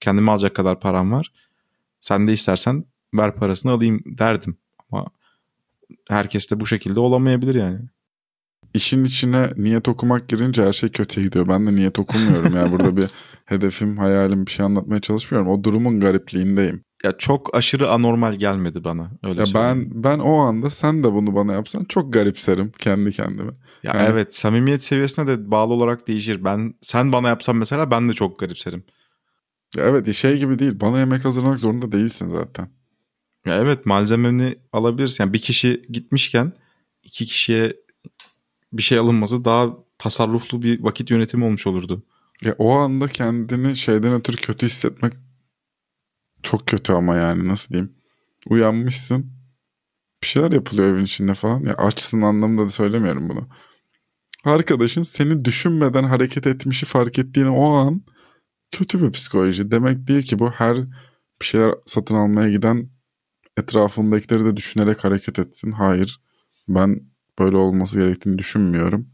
[0.00, 1.32] kendime alacak kadar param var.
[2.00, 2.84] Sen de istersen
[3.18, 4.56] ver parasını alayım derdim.
[4.90, 5.06] Ama
[6.08, 7.80] herkes de bu şekilde olamayabilir yani.
[8.74, 11.48] İşin içine niyet okumak girince her şey kötüye gidiyor.
[11.48, 12.56] Ben de niyet okumuyorum.
[12.56, 13.10] Yani burada bir
[13.44, 15.50] hedefim, hayalim bir şey anlatmaya çalışmıyorum.
[15.52, 16.84] O durumun garipliğindeyim.
[17.04, 19.90] Ya çok aşırı anormal gelmedi bana öyle Ya söyleyeyim.
[19.94, 23.52] ben ben o anda sen de bunu bana yapsan çok garipserim kendi kendime.
[23.82, 26.44] Ya Yani- evet samimiyet seviyesine de bağlı olarak değişir.
[26.44, 28.84] Ben sen bana yapsan mesela ben de çok garipserim.
[29.76, 30.80] Ya evet şey gibi değil.
[30.80, 32.68] Bana yemek hazırlamak zorunda değilsin zaten.
[33.46, 35.24] Ya evet malzemeni alabilirsin.
[35.24, 36.52] Yani bir kişi gitmişken
[37.02, 37.76] iki kişiye
[38.72, 42.02] bir şey alınması daha tasarruflu bir vakit yönetimi olmuş olurdu.
[42.44, 45.12] Ya o anda kendini şeyden ötürü kötü hissetmek
[46.50, 47.94] çok kötü ama yani nasıl diyeyim.
[48.48, 49.32] Uyanmışsın.
[50.22, 51.64] Bir şeyler yapılıyor evin içinde falan.
[51.64, 53.48] Ya açsın anlamında da söylemiyorum bunu.
[54.44, 58.02] Arkadaşın seni düşünmeden hareket etmişi fark ettiğini o an
[58.72, 59.70] kötü bir psikoloji.
[59.70, 60.76] Demek değil ki bu her
[61.40, 62.90] bir şeyler satın almaya giden
[63.56, 65.72] etrafındakileri de düşünerek hareket etsin.
[65.72, 66.20] Hayır.
[66.68, 67.00] Ben
[67.38, 69.08] böyle olması gerektiğini düşünmüyorum.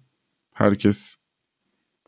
[0.53, 1.17] Herkes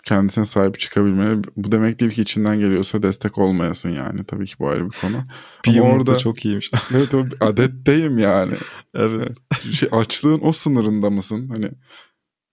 [0.07, 1.43] kendisine sahip çıkabilmeli.
[1.57, 4.25] Bu demek değil ki içinden geliyorsa destek olmayasın yani.
[4.25, 5.17] Tabii ki bu ayrı bir konu.
[5.65, 6.71] bir Ama orada çok iyiymiş.
[6.95, 8.55] evet o adetteyim yani.
[8.95, 9.39] evet.
[9.73, 11.49] Şey, açlığın o sınırında mısın?
[11.49, 11.71] Hani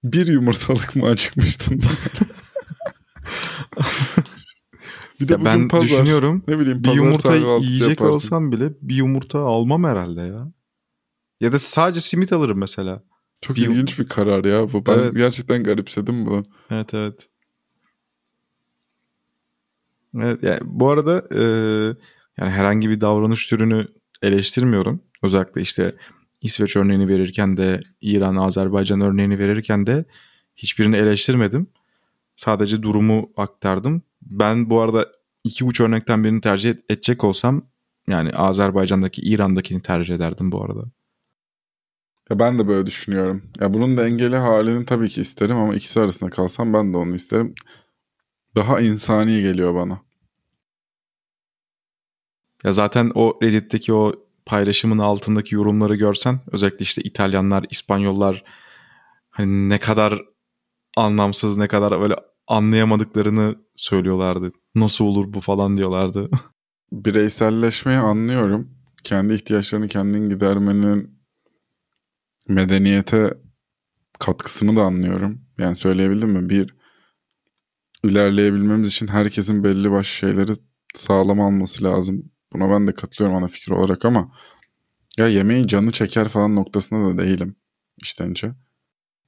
[0.03, 1.81] bir yumurtalık mı acıkmıştın
[5.19, 6.43] bir de ya ben pazar, düşünüyorum.
[6.47, 8.13] Ne bileyim bir yumurta yiyecek yaparsın.
[8.13, 10.51] olsam bile bir yumurta almam herhalde ya.
[11.41, 13.03] Ya da sadece simit alırım mesela.
[13.41, 13.67] Çok bir...
[13.67, 14.85] ilginç bir karar ya bu.
[14.85, 15.15] Ben evet.
[15.15, 16.43] gerçekten garipsedim bunu.
[16.71, 17.29] Evet evet.
[20.21, 21.43] Evet yani bu arada e,
[22.37, 23.87] yani herhangi bir davranış türünü
[24.21, 25.01] eleştirmiyorum.
[25.23, 25.95] Özellikle işte
[26.41, 30.05] İsveç örneğini verirken de İran, Azerbaycan örneğini verirken de
[30.55, 31.67] hiçbirini eleştirmedim.
[32.35, 34.01] Sadece durumu aktardım.
[34.21, 35.11] Ben bu arada
[35.43, 37.61] iki uç örnekten birini tercih edecek olsam
[38.07, 40.83] yani Azerbaycan'daki İran'dakini tercih ederdim bu arada.
[42.29, 43.43] Ya ben de böyle düşünüyorum.
[43.59, 47.55] Ya bunun dengeli halini tabii ki isterim ama ikisi arasında kalsam ben de onu isterim.
[48.55, 49.99] Daha insani geliyor bana.
[52.63, 54.13] Ya zaten o Reddit'teki o
[54.45, 58.43] paylaşımın altındaki yorumları görsen özellikle işte İtalyanlar, İspanyollar
[59.29, 60.21] hani ne kadar
[60.97, 62.15] anlamsız, ne kadar böyle
[62.47, 64.51] anlayamadıklarını söylüyorlardı.
[64.75, 66.29] Nasıl olur bu falan diyorlardı.
[66.91, 68.69] Bireyselleşmeyi anlıyorum.
[69.03, 71.19] Kendi ihtiyaçlarını kendin gidermenin
[72.47, 73.33] medeniyete
[74.19, 75.41] katkısını da anlıyorum.
[75.57, 76.49] Yani söyleyebildim mi?
[76.49, 76.75] Bir
[78.03, 80.51] ilerleyebilmemiz için herkesin belli başlı şeyleri
[80.95, 82.31] sağlam alması lazım.
[82.53, 84.31] Buna ben de katılıyorum ana fikir olarak ama
[85.17, 87.55] ya yemeğin canı çeker falan noktasında da değilim
[87.97, 88.51] iştence.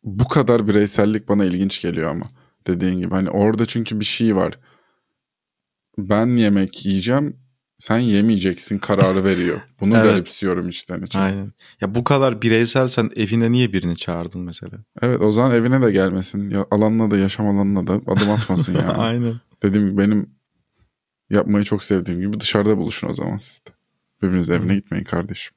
[0.04, 2.26] Bu kadar bireysellik bana ilginç geliyor ama
[2.68, 3.10] dediğin gibi.
[3.14, 4.60] Hani orada çünkü bir şey var.
[5.98, 7.45] Ben yemek yiyeceğim
[7.80, 9.62] sen yemeyeceksin kararı veriyor.
[9.80, 10.12] Bunu evet.
[10.12, 11.20] garipsiyorum içten içe.
[11.20, 11.54] Aynen.
[11.82, 14.78] Ya bu kadar bireysel sen evine niye birini çağırdın mesela?
[15.02, 16.50] Evet o zaman evine de gelmesin.
[16.50, 18.92] Ya, alanına da yaşam alanına da adım atmasın yani.
[18.92, 19.34] Aynen.
[19.64, 20.30] Dediğim benim
[21.30, 23.72] yapmayı çok sevdiğim gibi dışarıda buluşun o zaman siz de.
[24.22, 25.56] Birbirinizin evine gitmeyin kardeşim.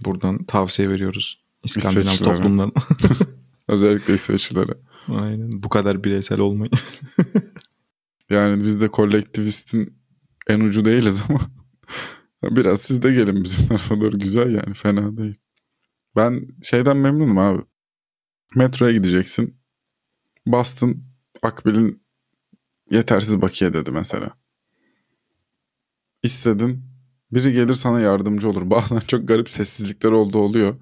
[0.00, 1.44] Buradan tavsiye veriyoruz.
[1.64, 2.72] İskandinav toplumlarına.
[3.68, 4.72] Özellikle İsveçlilere.
[5.08, 5.62] Aynen.
[5.62, 6.72] Bu kadar bireysel olmayın.
[8.30, 9.96] yani biz de kolektivistin
[10.46, 11.40] en ucu değiliz ama
[12.56, 14.18] biraz siz de gelin bizim tarafa doğru.
[14.18, 15.34] Güzel yani fena değil.
[16.16, 17.62] Ben şeyden memnunum abi.
[18.54, 19.60] Metroya gideceksin.
[20.46, 21.04] Bastın
[21.42, 22.02] Akbil'in
[22.90, 24.30] yetersiz bakiye dedi mesela.
[26.22, 26.84] İstedin.
[27.32, 28.70] Biri gelir sana yardımcı olur.
[28.70, 30.76] Bazen çok garip sessizlikler oldu oluyor.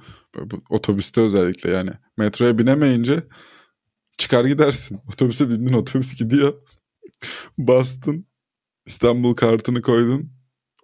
[0.70, 1.90] Otobüste özellikle yani.
[2.16, 3.22] Metroya binemeyince
[4.18, 5.00] çıkar gidersin.
[5.12, 6.54] Otobüse bindin otobüs gidiyor.
[7.58, 8.26] Bastın.
[8.86, 10.32] İstanbul kartını koydun.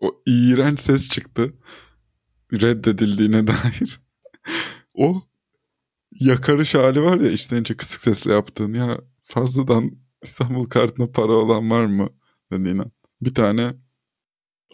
[0.00, 1.54] O iğrenç ses çıktı.
[2.52, 4.00] Reddedildiğine dair.
[4.94, 5.22] o
[6.12, 9.90] yakarış hali var ya içten içe kısık sesle yaptığın ya fazladan
[10.22, 12.08] İstanbul kartına para olan var mı
[12.52, 12.82] dediğin
[13.22, 13.74] Bir tane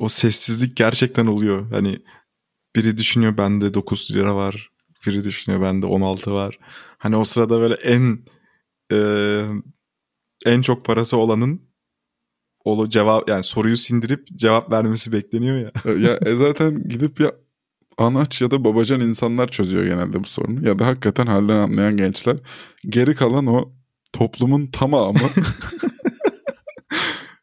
[0.01, 1.71] o sessizlik gerçekten oluyor.
[1.71, 2.03] Hani
[2.77, 4.71] biri düşünüyor bende 9 lira var.
[5.07, 6.55] Biri düşünüyor bende 16 var.
[6.99, 8.25] Hani o sırada böyle en
[8.93, 8.99] e,
[10.47, 11.66] en çok parası olanın
[12.67, 15.73] o cevap yani soruyu sindirip cevap vermesi bekleniyor ya.
[15.85, 17.33] E, ya e zaten gidip ya
[17.99, 20.69] anaç ya da babacan insanlar çözüyor genelde bu sorunu.
[20.69, 22.37] Ya da hakikaten halden anlayan gençler.
[22.89, 23.73] Geri kalan o
[24.13, 25.19] toplumun tamamı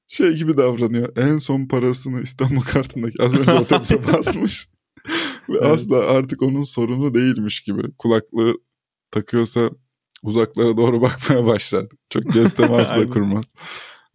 [0.08, 1.18] şey gibi davranıyor.
[1.18, 4.70] En son parasını İstanbul kartındaki az önce otobüse basmış.
[5.50, 5.64] Ve evet.
[5.64, 7.82] asla artık onun sorunu değilmiş gibi.
[7.98, 8.54] Kulaklığı
[9.12, 9.70] takıyorsa
[10.24, 11.86] uzaklara doğru bakmaya başlar.
[12.10, 13.46] Çok göz teması da kurmaz.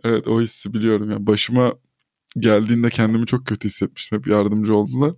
[0.04, 1.10] Evet o hissi biliyorum.
[1.10, 1.72] Yani başıma
[2.38, 4.18] geldiğinde kendimi çok kötü hissetmiştim.
[4.18, 5.14] Hep yardımcı oldular.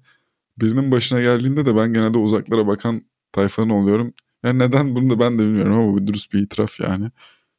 [0.58, 4.14] Birinin başına geldiğinde de ben genelde uzaklara bakan tayfanın oluyorum.
[4.44, 7.10] Yani neden bunu da ben de bilmiyorum ama bu dürüst bir itiraf yani.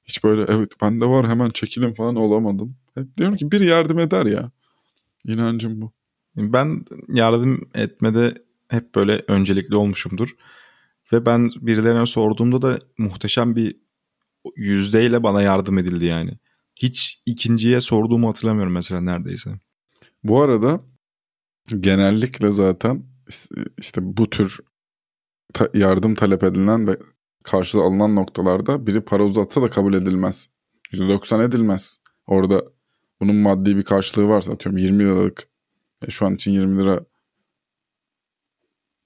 [0.05, 2.75] Hiç böyle evet bende var hemen çekilin falan olamadım.
[2.95, 4.51] Hep diyorum ki bir yardım eder ya.
[5.25, 5.91] İnancım bu.
[6.37, 8.33] Ben yardım etmede
[8.67, 10.35] hep böyle öncelikli olmuşumdur.
[11.13, 13.75] Ve ben birilerine sorduğumda da muhteşem bir
[14.55, 16.37] yüzdeyle bana yardım edildi yani.
[16.81, 19.49] Hiç ikinciye sorduğumu hatırlamıyorum mesela neredeyse.
[20.23, 20.81] Bu arada
[21.79, 23.03] genellikle zaten
[23.77, 24.59] işte bu tür
[25.73, 26.97] yardım talep edilen ve
[27.43, 30.49] karşılığı alınan noktalarda biri para uzatsa da kabul edilmez.
[30.91, 31.97] %90 edilmez.
[32.27, 32.63] Orada
[33.21, 35.47] bunun maddi bir karşılığı varsa atıyorum 20 liralık
[36.07, 37.05] e şu an için 20 lira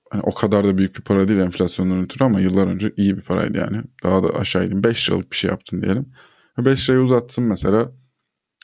[0.10, 3.22] hani o kadar da büyük bir para değil enflasyondan ötürü ama yıllar önce iyi bir
[3.22, 3.82] paraydı yani.
[4.04, 4.84] Daha da aşağıydım.
[4.84, 6.14] 5 liralık bir şey yaptın diyelim.
[6.58, 7.91] 5 lirayı uzatsın mesela.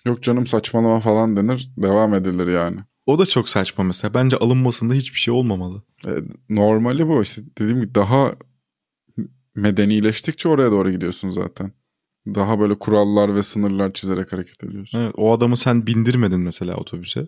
[0.06, 1.72] Yok canım saçmalama falan denir.
[1.78, 2.80] Devam edilir yani.
[3.06, 4.14] O da çok saçma mesela.
[4.14, 5.84] Bence alınmasında hiçbir şey olmamalı.
[6.08, 6.12] E,
[6.50, 7.42] normali bu işte.
[7.58, 8.34] Dediğim gibi daha
[9.56, 11.72] medenileştikçe oraya doğru gidiyorsun zaten.
[12.28, 15.00] Daha böyle kurallar ve sınırlar çizerek hareket ediyorsun.
[15.00, 17.28] Evet, o adamı sen bindirmedin mesela otobüse.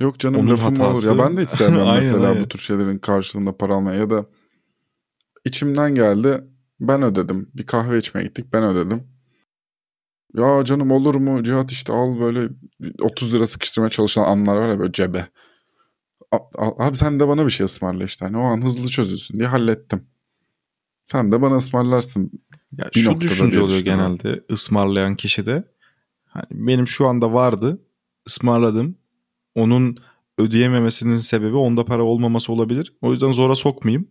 [0.00, 1.10] Yok canım Onun lafım hatası.
[1.12, 1.18] olur.
[1.18, 2.42] Ya ben de hiç sevmem Aynen, mesela aynen.
[2.44, 4.26] bu tür şeylerin karşılığında para almaya ya da
[5.44, 6.44] içimden geldi
[6.80, 7.50] ben ödedim.
[7.54, 9.11] Bir kahve içmeye gittik ben ödedim.
[10.34, 12.48] Ya canım olur mu Cihat işte al böyle
[13.00, 15.26] 30 lira sıkıştırmaya çalışan anlar var ya böyle cebe.
[16.58, 18.24] Abi sen de bana bir şey ısmarla işte.
[18.24, 20.06] Hani o an hızlı çözülsün diye hallettim.
[21.04, 22.30] Sen de bana ısmarlarsın.
[22.78, 25.64] Ya Bir şu düşünce oluyor genelde ısmarlayan kişi de.
[26.24, 27.82] Hani benim şu anda vardı
[28.28, 28.98] ısmarladım.
[29.54, 29.98] Onun
[30.38, 32.96] ödeyememesinin sebebi onda para olmaması olabilir.
[33.00, 34.08] O yüzden zora sokmayayım.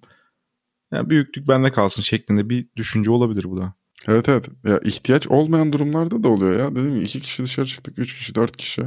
[0.91, 3.73] Yani büyüklük bende kalsın şeklinde bir düşünce olabilir bu da.
[4.07, 4.47] Evet evet.
[4.65, 6.75] Ya ihtiyaç olmayan durumlarda da oluyor ya.
[6.75, 7.99] Dedim ya iki kişi dışarı çıktık.
[7.99, 8.81] Üç kişi, dört kişi.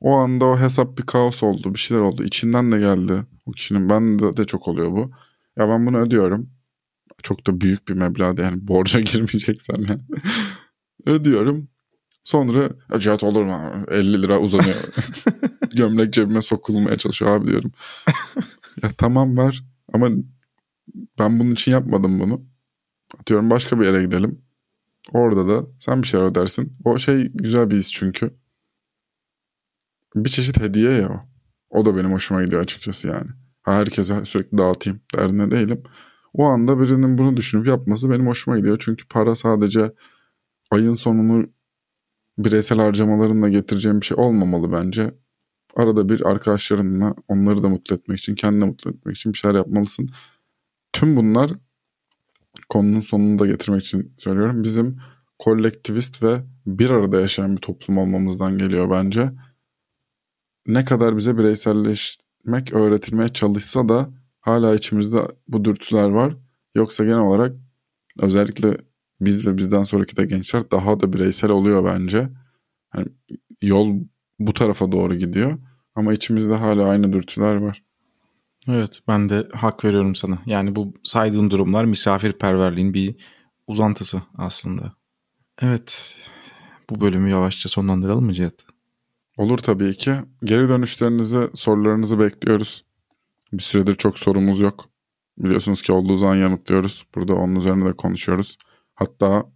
[0.00, 1.74] O anda o hesap bir kaos oldu.
[1.74, 2.24] Bir şeyler oldu.
[2.24, 3.88] İçinden de geldi o kişinin.
[3.90, 5.10] Ben de, de çok oluyor bu.
[5.58, 6.50] Ya ben bunu ödüyorum.
[7.22, 10.00] Çok da büyük bir meblağda yani borca girmeyeceksen yani.
[11.06, 11.68] ödüyorum.
[12.24, 13.84] Sonra "Ya Cihat olur mu?
[13.90, 14.76] 50 lira uzanıyor.
[15.74, 17.72] Gömlek cebime sokulmaya çalışıyor abi diyorum.
[18.82, 20.08] ya tamam ver ama
[21.18, 22.42] ben bunun için yapmadım bunu.
[23.20, 24.43] Atıyorum başka bir yere gidelim.
[25.14, 26.76] Orada da sen bir şeyler ödersin.
[26.84, 28.30] O şey güzel bir his çünkü.
[30.14, 31.20] Bir çeşit hediye ya o.
[31.70, 33.28] O da benim hoşuma gidiyor açıkçası yani.
[33.62, 35.82] Herkese sürekli dağıtayım derdine değilim.
[36.34, 38.76] O anda birinin bunu düşünüp yapması benim hoşuma gidiyor.
[38.80, 39.92] Çünkü para sadece
[40.70, 41.46] ayın sonunu
[42.38, 45.14] bireysel harcamalarınla getireceğim bir şey olmamalı bence.
[45.76, 50.08] Arada bir arkadaşlarınla onları da mutlu etmek için, kendini mutlu etmek için bir şeyler yapmalısın.
[50.92, 51.50] Tüm bunlar
[52.68, 54.62] konunun sonunu da getirmek için söylüyorum.
[54.62, 54.98] Bizim
[55.38, 59.32] kolektivist ve bir arada yaşayan bir toplum olmamızdan geliyor bence.
[60.66, 66.36] Ne kadar bize bireyselleşmek öğretilmeye çalışsa da hala içimizde bu dürtüler var.
[66.74, 67.56] Yoksa genel olarak
[68.20, 68.76] özellikle
[69.20, 72.28] biz ve bizden sonraki de gençler daha da bireysel oluyor bence.
[72.90, 73.06] Hani
[73.62, 74.00] yol
[74.38, 75.58] bu tarafa doğru gidiyor.
[75.94, 77.84] Ama içimizde hala aynı dürtüler var.
[78.68, 80.38] Evet ben de hak veriyorum sana.
[80.46, 83.16] Yani bu saydığın durumlar misafirperverliğin bir
[83.66, 84.92] uzantısı aslında.
[85.62, 86.14] Evet
[86.90, 88.54] bu bölümü yavaşça sonlandıralım mı Cihat?
[89.36, 90.14] Olur tabii ki.
[90.44, 92.84] Geri dönüşlerinizi, sorularınızı bekliyoruz.
[93.52, 94.90] Bir süredir çok sorumuz yok.
[95.38, 97.06] Biliyorsunuz ki olduğu zaman yanıtlıyoruz.
[97.14, 98.58] Burada onun üzerine de konuşuyoruz.
[98.94, 99.46] Hatta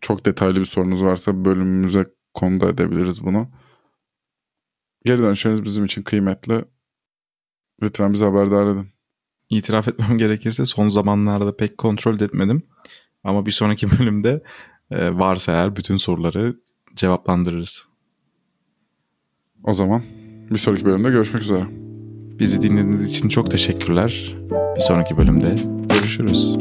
[0.00, 3.50] çok detaylı bir sorunuz varsa bölümümüze konu da edebiliriz bunu.
[5.04, 6.64] Geri dönüşleriniz bizim için kıymetli.
[7.82, 8.86] Lütfen bizi haberdar edin.
[9.50, 12.62] İtiraf etmem gerekirse son zamanlarda pek kontrol etmedim.
[13.24, 14.42] Ama bir sonraki bölümde
[14.90, 16.56] e, varsa eğer bütün soruları
[16.96, 17.84] cevaplandırırız.
[19.64, 20.02] O zaman
[20.50, 21.66] bir sonraki bölümde görüşmek üzere.
[22.38, 24.36] Bizi dinlediğiniz için çok teşekkürler.
[24.76, 25.54] Bir sonraki bölümde
[25.88, 26.56] görüşürüz.